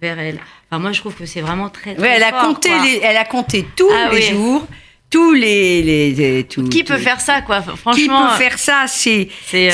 vers 0.00 0.18
elle. 0.18 0.38
Enfin, 0.70 0.80
moi, 0.80 0.92
je 0.92 1.00
trouve 1.00 1.14
que 1.14 1.26
c'est 1.26 1.40
vraiment 1.40 1.68
très, 1.68 1.94
très 1.94 2.02
Ouais, 2.02 2.12
elle 2.16 2.22
a 2.22 2.32
compté 2.32 2.70
les- 2.82 3.00
elle 3.02 3.16
a 3.16 3.24
compté 3.24 3.66
tous 3.76 3.90
Ah 3.92 4.08
les 4.10 4.16
oui. 4.16 4.22
jours, 4.30 4.66
tous 5.10 5.32
les, 5.32 5.82
les, 5.82 6.10
les- 6.12 6.44
tout- 6.44 6.64
Qui 6.68 6.82
peut 6.84 6.98
faire 6.98 7.20
ça, 7.20 7.42
quoi? 7.42 7.60
Qui 7.62 7.76
Franchement, 7.76 8.28
peut 8.30 8.34
faire 8.36 8.58
ça 8.58 8.84
C'est 8.88 9.28
c'est... 9.50 9.70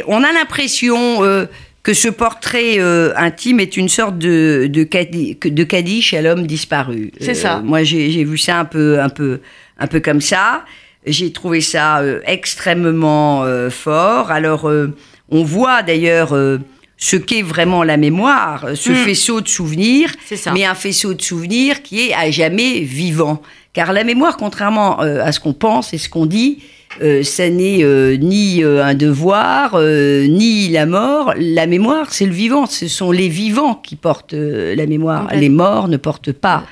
euh, 0.00 0.02
on 0.06 0.22
a 0.24 0.32
l'impression 0.32 1.22
euh, 1.24 1.46
que 1.82 1.94
ce 1.94 2.08
portrait 2.08 2.78
euh, 2.78 3.12
intime 3.16 3.58
est 3.60 3.76
une 3.76 3.88
sorte 3.88 4.18
de, 4.18 4.68
de, 4.70 4.84
cadi- 4.84 5.38
de 5.42 5.64
Kaddish 5.64 6.12
à 6.14 6.20
l'homme 6.22 6.46
disparu. 6.46 7.10
C'est 7.20 7.34
ça. 7.34 7.60
Moi, 7.64 7.82
j'ai, 7.84 8.22
vu 8.24 8.36
ça 8.38 8.58
un 8.60 8.64
peu, 8.66 9.00
un 9.00 9.08
peu, 9.08 9.40
un 9.78 9.86
peu 9.86 10.00
comme 10.00 10.20
ça. 10.20 10.64
J'ai 11.06 11.32
trouvé 11.32 11.60
ça 11.62 12.00
euh, 12.00 12.20
extrêmement 12.26 13.42
euh, 13.44 13.70
fort. 13.70 14.30
Alors, 14.30 14.68
euh, 14.68 14.94
on 15.30 15.42
voit 15.42 15.82
d'ailleurs 15.82 16.34
euh, 16.34 16.58
ce 16.98 17.16
qu'est 17.16 17.40
vraiment 17.40 17.82
la 17.82 17.96
mémoire, 17.96 18.66
ce 18.74 18.90
Mm. 18.90 18.94
faisceau 18.96 19.40
de 19.40 19.48
souvenirs, 19.48 20.10
C'est 20.26 20.36
ça. 20.36 20.52
mais 20.52 20.66
un 20.66 20.74
faisceau 20.74 21.14
de 21.14 21.22
souvenirs 21.22 21.82
qui 21.82 22.08
est 22.08 22.12
à 22.14 22.30
jamais 22.30 22.80
vivant. 22.80 23.40
Car 23.72 23.94
la 23.94 24.04
mémoire, 24.04 24.36
contrairement 24.36 25.00
euh, 25.02 25.24
à 25.24 25.32
ce 25.32 25.40
qu'on 25.40 25.54
pense 25.54 25.94
et 25.94 25.98
ce 25.98 26.10
qu'on 26.10 26.26
dit, 26.26 26.58
euh, 27.02 27.22
ça 27.22 27.48
n'est 27.48 27.84
euh, 27.84 28.16
ni 28.16 28.62
euh, 28.64 28.84
un 28.84 28.94
devoir, 28.94 29.78
ni 29.80 30.68
la 30.68 30.86
mort. 30.86 31.34
La 31.36 31.66
mémoire, 31.66 32.12
c'est 32.12 32.26
le 32.26 32.32
vivant. 32.32 32.66
Ce 32.66 32.88
sont 32.88 33.12
les 33.12 33.28
vivants 33.28 33.74
qui 33.74 33.96
portent 33.96 34.34
la 34.34 34.86
mémoire. 34.86 35.28
Les 35.34 35.48
morts 35.48 35.88
ne 35.88 35.96
portent 35.96 36.32
pas 36.32 36.64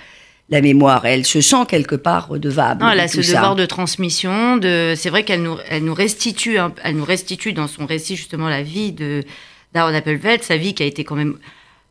la 0.50 0.60
mémoire. 0.60 1.04
Elle 1.06 1.26
se 1.26 1.40
sent 1.40 1.66
quelque 1.68 1.94
part 1.94 2.28
redevable. 2.28 2.82
Non, 2.82 2.90
elle 2.90 3.00
a 3.00 3.08
ce 3.08 3.22
ça. 3.22 3.34
devoir 3.34 3.54
de 3.54 3.66
transmission. 3.66 4.56
De, 4.56 4.94
c'est 4.96 5.10
vrai 5.10 5.22
qu'elle 5.22 5.42
nous, 5.42 5.56
elle 5.68 5.84
nous 5.84 5.94
restitue, 5.94 6.58
elle 6.82 6.96
nous 6.96 7.04
restitue 7.04 7.52
dans 7.52 7.68
son 7.68 7.86
récit 7.86 8.16
justement 8.16 8.48
la 8.48 8.62
vie 8.62 8.92
de 8.92 9.24
d'Aaron 9.74 9.94
Appelfeld, 9.94 10.42
sa 10.42 10.56
vie 10.56 10.72
qui 10.72 10.82
a 10.82 10.86
été 10.86 11.04
quand 11.04 11.14
même 11.14 11.36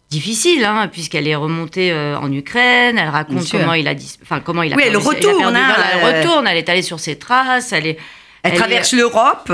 difficile, 0.09 0.63
hein, 0.63 0.87
puisqu'elle 0.91 1.27
est 1.27 1.35
remontée 1.35 1.91
euh, 1.91 2.17
en 2.17 2.31
Ukraine. 2.31 2.97
Elle 2.97 3.09
raconte 3.09 3.49
comment 3.49 3.73
il 3.73 3.87
a, 3.87 3.93
enfin 4.23 4.39
comment 4.39 4.63
il 4.63 4.73
a. 4.73 4.75
Oui, 4.75 4.83
elle 4.85 4.93
perdu- 4.93 5.05
il 5.21 5.27
a 5.27 5.29
retourne, 5.31 5.53
perdu- 5.53 5.57
hein, 5.57 5.75
euh, 5.77 5.97
elle 6.09 6.17
retourne. 6.21 6.47
Elle 6.47 6.57
est 6.57 6.69
allée 6.69 6.81
sur 6.81 6.99
ses 6.99 7.17
traces. 7.17 7.71
Elle 7.73 7.87
est. 7.87 7.97
Elle, 8.43 8.51
elle 8.51 8.53
est- 8.53 8.57
traverse 8.57 8.93
l'Europe 8.93 9.51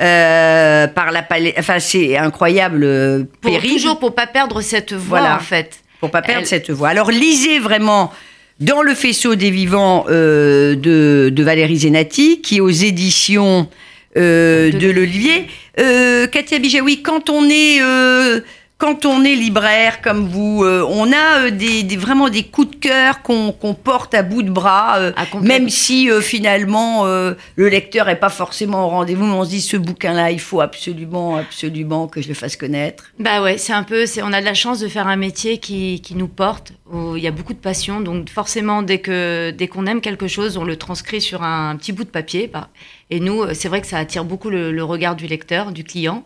euh, 0.00 0.86
par 0.88 1.10
la 1.12 1.22
palais. 1.22 1.54
Enfin, 1.58 1.78
c'est 1.78 2.16
incroyable 2.16 2.84
euh, 2.84 3.24
pour, 3.40 3.52
périple. 3.52 3.74
toujours 3.74 3.98
pour 3.98 4.14
pas 4.14 4.26
perdre 4.26 4.60
cette 4.60 4.92
voix 4.92 5.20
Voilà. 5.20 5.36
en 5.36 5.40
fait. 5.40 5.80
pour 6.00 6.10
pas 6.10 6.22
perdre 6.22 6.42
Elle- 6.42 6.46
cette 6.46 6.70
voix. 6.70 6.88
Alors 6.88 7.10
lisez 7.10 7.58
vraiment 7.58 8.12
dans 8.60 8.82
le 8.82 8.94
faisceau 8.94 9.34
des 9.36 9.50
vivants 9.50 10.04
euh, 10.08 10.74
de, 10.76 11.30
de 11.32 11.42
Valérie 11.42 11.78
Zenati, 11.78 12.40
qui 12.40 12.56
est 12.56 12.60
aux 12.60 12.68
éditions 12.70 13.68
euh, 14.16 14.70
De 14.72 14.78
de 14.78 14.90
l'Olivier. 14.90 15.46
Euh, 15.78 16.26
Katia 16.26 16.58
Bijawi, 16.58 17.02
quand 17.02 17.30
on 17.30 17.48
est 17.48 17.80
euh, 17.80 18.40
quand 18.78 19.04
on 19.06 19.24
est 19.24 19.34
libraire 19.34 20.00
comme 20.00 20.28
vous, 20.28 20.62
euh, 20.64 20.86
on 20.88 21.12
a 21.12 21.46
euh, 21.46 21.50
des, 21.50 21.82
des- 21.82 21.96
vraiment 21.96 22.28
des 22.28 22.44
coups 22.44 22.70
de 22.70 22.76
cœur 22.76 23.22
qu'on 23.22 23.52
porte 23.74 24.14
à 24.14 24.22
bout 24.22 24.42
de 24.44 24.50
bras, 24.50 24.98
euh, 24.98 25.12
même 25.42 25.68
si 25.68 26.08
finalement 26.22 27.04
le 27.06 27.68
lecteur 27.68 28.08
est 28.08 28.20
pas 28.20 28.28
forcément 28.28 28.86
au 28.86 28.88
rendez-vous, 28.88 29.24
mais 29.26 29.32
on 29.34 29.44
se 29.44 29.50
dit 29.50 29.60
ce 29.60 29.76
bouquin-là, 29.76 30.30
il 30.30 30.40
faut 30.40 30.60
absolument, 30.60 31.36
absolument 31.36 32.06
que 32.06 32.22
je 32.22 32.28
le 32.28 32.34
fasse 32.34 32.56
connaître. 32.56 33.04
Bah 33.18 33.42
ouais, 33.42 33.58
c'est 33.58 33.72
un 33.72 33.82
peu, 33.82 34.04
on 34.22 34.32
a 34.32 34.40
de 34.40 34.46
la 34.46 34.54
chance 34.54 34.78
de 34.80 34.88
faire 34.88 35.08
un 35.08 35.16
métier 35.16 35.58
qui, 35.58 36.00
qui 36.00 36.14
nous 36.14 36.28
porte, 36.28 36.72
où 36.92 37.16
il 37.16 37.22
y 37.22 37.26
a 37.26 37.30
beaucoup 37.32 37.54
de 37.54 37.58
passion, 37.58 38.00
donc 38.00 38.30
forcément 38.30 38.82
dès 38.82 38.98
que 38.98 39.50
dès 39.50 39.66
qu'on 39.68 39.86
aime 39.86 40.00
quelque 40.00 40.28
chose, 40.28 40.56
on 40.56 40.64
le 40.64 40.76
transcrit 40.76 41.20
sur 41.20 41.42
un, 41.42 41.76
petit 41.76 41.92
bout 41.92 42.04
de 42.04 42.10
papier. 42.10 42.46
bah, 42.46 42.68
et 43.10 43.20
nous, 43.20 43.42
euh, 43.42 43.54
c'est 43.54 43.68
vrai 43.68 43.80
que 43.80 43.86
ça 43.86 43.98
attire 43.98 44.24
beaucoup 44.24 44.50
le, 44.50 44.70
le 44.72 44.84
regard 44.84 45.16
du 45.16 45.26
lecteur, 45.26 45.72
du 45.72 45.84
client. 45.84 46.24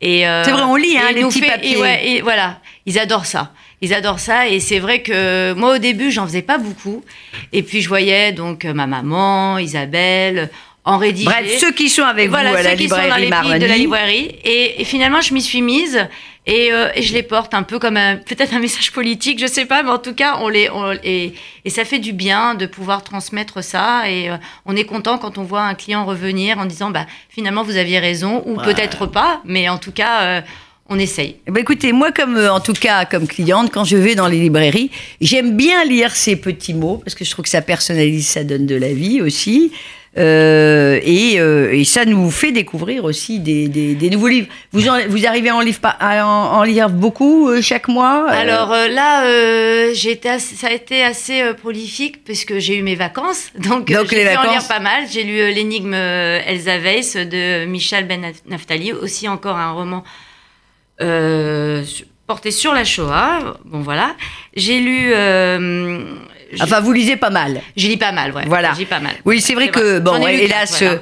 Et 0.00 0.26
euh, 0.26 0.42
C'est 0.44 0.50
vrai, 0.50 0.62
on 0.62 0.76
lit, 0.76 0.96
hein, 0.98 1.12
les 1.14 1.22
petits 1.22 1.40
fait- 1.40 1.46
papiers. 1.46 1.72
Et, 1.78 1.80
ouais, 1.80 2.08
et 2.08 2.20
voilà, 2.22 2.60
ils 2.86 2.98
adorent 2.98 3.26
ça. 3.26 3.52
Ils 3.80 3.92
adorent 3.92 4.20
ça 4.20 4.48
et 4.48 4.60
c'est 4.60 4.78
vrai 4.78 5.02
que 5.02 5.52
moi 5.52 5.74
au 5.74 5.78
début 5.78 6.10
j'en 6.10 6.24
faisais 6.26 6.40
pas 6.42 6.56
beaucoup 6.56 7.04
et 7.52 7.62
puis 7.62 7.82
je 7.82 7.88
voyais 7.88 8.32
donc 8.32 8.64
euh, 8.64 8.72
ma 8.72 8.86
maman, 8.86 9.58
Isabelle 9.58 10.48
en 10.86 10.96
rédiger. 10.96 11.26
Bref, 11.28 11.58
ceux 11.58 11.72
qui 11.72 11.88
sont 11.90 12.02
avec 12.04 12.30
Voilà, 12.30 12.50
vous 12.52 12.56
à 12.56 12.62
la 12.62 12.70
ceux 12.70 12.76
qui 12.76 12.88
sont 12.88 12.96
dans 12.96 13.16
les 13.16 13.26
de 13.26 13.66
la 13.66 13.76
librairie. 13.76 14.36
Et, 14.44 14.80
et 14.80 14.84
finalement, 14.84 15.20
je 15.20 15.34
m'y 15.34 15.42
suis 15.42 15.60
mise 15.60 16.06
et, 16.46 16.72
euh, 16.72 16.88
et 16.94 17.02
je 17.02 17.14
les 17.14 17.22
porte 17.22 17.54
un 17.54 17.62
peu 17.62 17.78
comme 17.78 17.96
un- 17.96 18.16
peut-être 18.16 18.52
un 18.54 18.58
message 18.58 18.92
politique, 18.92 19.38
je 19.40 19.46
sais 19.46 19.64
pas, 19.64 19.82
mais 19.82 19.90
en 19.90 19.98
tout 19.98 20.14
cas, 20.14 20.38
on 20.40 20.48
les, 20.48 20.68
on- 20.70 20.92
et, 21.02 21.32
et 21.64 21.70
ça 21.70 21.84
fait 21.84 21.98
du 21.98 22.12
bien 22.12 22.54
de 22.54 22.66
pouvoir 22.66 23.02
transmettre 23.02 23.64
ça. 23.64 24.10
Et 24.10 24.30
euh, 24.30 24.36
on 24.66 24.76
est 24.76 24.84
content 24.84 25.16
quand 25.18 25.38
on 25.38 25.42
voit 25.42 25.62
un 25.62 25.74
client 25.74 26.04
revenir 26.04 26.58
en 26.58 26.66
disant, 26.66 26.90
bah, 26.90 27.06
finalement, 27.30 27.62
vous 27.62 27.76
aviez 27.76 27.98
raison, 27.98 28.42
ou 28.46 28.56
peut-être 28.64 29.06
pas, 29.06 29.40
mais 29.46 29.68
en 29.68 29.78
tout 29.78 29.92
cas, 29.92 30.22
euh, 30.22 30.40
on 30.90 30.98
essaye. 30.98 31.36
Ben, 31.46 31.56
écoutez, 31.62 31.92
moi, 31.92 32.12
comme 32.12 32.36
euh, 32.36 32.52
en 32.52 32.60
tout 32.60 32.74
cas 32.74 33.06
comme 33.06 33.26
cliente, 33.26 33.70
quand 33.72 33.84
je 33.84 33.96
vais 33.96 34.14
dans 34.14 34.28
les 34.28 34.38
librairies, 34.38 34.90
j'aime 35.22 35.56
bien 35.56 35.82
lire 35.86 36.14
ces 36.14 36.36
petits 36.36 36.74
mots 36.74 36.98
parce 37.02 37.14
que 37.14 37.24
je 37.24 37.30
trouve 37.30 37.44
que 37.44 37.48
ça 37.50 37.62
personnalise, 37.62 38.26
ça 38.28 38.44
donne 38.44 38.66
de 38.66 38.74
la 38.76 38.92
vie 38.92 39.22
aussi. 39.22 39.72
Euh, 40.16 41.00
et, 41.02 41.40
euh, 41.40 41.72
et 41.74 41.82
ça 41.82 42.04
nous 42.04 42.30
fait 42.30 42.52
découvrir 42.52 43.02
aussi 43.04 43.40
des, 43.40 43.66
des- 43.66 43.96
des 43.96 44.10
nouveaux 44.10 44.28
livres. 44.28 44.46
Vous, 44.72 44.88
en- 44.88 45.00
vous 45.08 45.26
arrivez 45.26 45.48
à 45.48 45.56
en, 45.56 45.60
livre, 45.60 45.80
pas- 45.80 45.96
à 45.98 46.24
en, 46.24 46.58
en 46.58 46.62
lire 46.62 46.88
beaucoup 46.88 47.48
euh, 47.48 47.60
chaque 47.60 47.88
mois 47.88 48.28
Alors 48.30 48.70
là, 48.70 49.24
j'ai 49.92 50.12
été 50.12 50.28
assez- 50.28 50.54
ça 50.54 50.68
a 50.68 50.72
été 50.72 51.02
assez 51.02 51.42
prolifique 51.60 52.22
puisque 52.24 52.58
j'ai 52.58 52.76
eu 52.76 52.82
mes 52.82 52.94
vacances. 52.94 53.50
Donc, 53.58 53.90
Donc, 53.90 54.06
j'ai 54.10 54.24
pu 54.24 54.36
en 54.36 54.42
lire 54.52 54.68
pas 54.68 54.78
mal. 54.78 55.02
J'ai 55.10 55.24
lu 55.24 55.52
L'énigme 55.52 55.94
Elsa 55.94 56.78
Weiss 56.78 57.16
de 57.16 57.64
Michel 57.66 58.06
Ben 58.06 58.32
Naftali, 58.46 58.92
aussi 58.92 59.26
encore 59.28 59.56
un 59.56 59.72
roman 59.72 60.04
porté 62.28 62.50
sur 62.52 62.72
la 62.72 62.84
Shoah. 62.84 63.56
Bon, 63.64 63.80
voilà. 63.80 64.14
J'ai 64.54 64.78
lu... 64.78 65.12
Enfin, 66.62 66.80
vous 66.80 66.92
lisez 66.92 67.16
pas 67.16 67.30
mal. 67.30 67.60
j'ai 67.76 67.88
lu 67.88 67.96
pas 67.96 68.12
mal, 68.12 68.32
ouais. 68.32 68.44
Voilà. 68.46 68.72
J'ai 68.74 68.80
lu 68.80 68.86
pas 68.86 69.00
mal. 69.00 69.12
Oui, 69.24 69.40
c'est 69.40 69.54
vrai 69.54 69.68
que, 69.68 69.98
vrai. 69.98 70.00
bon, 70.00 70.26
hélas, 70.26 70.78
voilà. 70.78 70.94
euh, 70.94 70.98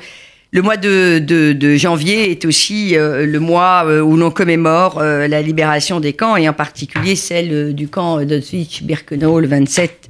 le 0.54 0.60
mois 0.62 0.76
de, 0.76 1.18
de- 1.18 1.52
de 1.54 1.76
janvier 1.76 2.30
est 2.30 2.44
aussi 2.44 2.94
euh, 2.96 3.24
le 3.26 3.40
mois 3.40 3.84
euh, 3.86 4.00
où 4.00 4.16
l'on 4.16 4.30
commémore 4.30 4.98
euh, 4.98 5.26
la 5.26 5.40
libération 5.42 5.98
des 6.00 6.12
camps, 6.12 6.36
et 6.36 6.48
en 6.48 6.52
particulier 6.52 7.16
celle 7.16 7.74
du 7.74 7.88
camp 7.88 8.20
d'Auschwitz-Birkenau 8.24 9.40
le 9.40 9.46
27 9.48 10.08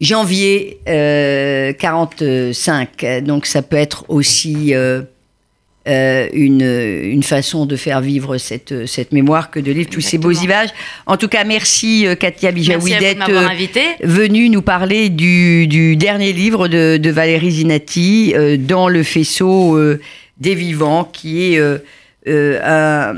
janvier 0.00 0.78
euh, 0.88 1.72
45. 1.72 3.22
Donc 3.22 3.46
ça 3.46 3.62
peut 3.62 3.76
être 3.76 4.04
aussi 4.08 4.72
euh, 5.86 6.28
une, 6.32 6.62
une 6.62 7.22
façon 7.22 7.66
de 7.66 7.76
faire 7.76 8.00
vivre 8.00 8.38
cette, 8.38 8.86
cette 8.86 9.12
mémoire 9.12 9.50
que 9.50 9.60
de 9.60 9.70
lire 9.72 9.86
tous 9.90 10.00
ces 10.00 10.18
beaux 10.18 10.32
images. 10.32 10.70
En 11.06 11.16
tout 11.16 11.28
cas, 11.28 11.44
merci 11.44 12.06
euh, 12.06 12.14
Katia 12.14 12.52
de 12.52 12.58
d'être 13.00 13.30
euh, 13.30 13.48
invité. 13.48 13.82
venu 14.02 14.48
nous 14.48 14.62
parler 14.62 15.08
du, 15.10 15.66
du 15.66 15.96
dernier 15.96 16.32
livre 16.32 16.68
de, 16.68 16.96
de 16.96 17.10
Valérie 17.10 17.50
Zinati, 17.52 18.32
euh, 18.34 18.56
Dans 18.56 18.88
le 18.88 19.02
faisceau 19.02 19.76
euh, 19.76 20.00
des 20.38 20.54
vivants, 20.54 21.04
qui 21.04 21.52
est, 21.54 21.58
euh, 21.58 21.78
euh, 22.28 22.58
un- 22.64 23.14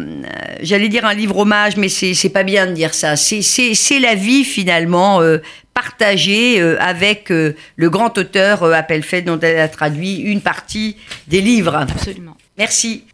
j'allais 0.63 0.89
dire 0.89 1.05
un 1.07 1.15
livre 1.15 1.39
hommage, 1.39 1.77
mais 1.77 1.89
c'est 1.89 2.13
c'est 2.15 2.29
pas 2.29 2.43
bien 2.45 2.67
de 2.67 2.73
dire 2.73 2.93
ça. 2.95 3.17
C'est- 3.17 3.99
la 4.01 4.15
vie 4.15 4.45
finalement 4.45 5.21
euh, 5.23 5.39
partagée 5.75 6.61
euh, 6.61 6.77
avec 6.81 7.31
euh, 7.31 7.55
le 7.77 7.89
grand 7.91 8.17
auteur 8.19 8.63
euh, 8.63 8.73
Appelfeld, 8.73 9.25
dont 9.25 9.39
elle 9.41 9.59
a 9.59 9.69
traduit 9.69 10.17
une 10.17 10.41
partie 10.41 10.97
des 11.29 11.41
livres. 11.41 11.75
Absolument. 11.75 12.37
Merci. 12.59 13.05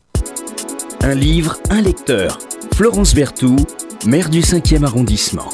Un 1.03 1.15
livre, 1.15 1.59
un 1.69 1.83
lecteur. 1.83 2.39
Florence 2.75 3.15
Berthoud, 3.15 3.67
maire 4.07 4.31
du 4.31 4.41
5e 4.41 4.85
arrondissement. 4.85 5.51